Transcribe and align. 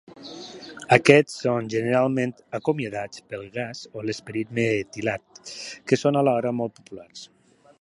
Aquests 0.95 1.33
són 1.41 1.67
generalment 1.73 2.33
acomiadats 2.59 3.21
pel 3.33 3.45
gas 3.59 3.83
o 4.01 4.05
l'esperit 4.07 4.55
metilat, 4.61 5.45
que 5.91 6.01
són 6.05 6.19
alhora 6.23 6.55
molt 6.63 6.79
populars. 6.81 7.27